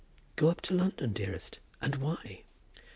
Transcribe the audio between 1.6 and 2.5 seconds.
and why?"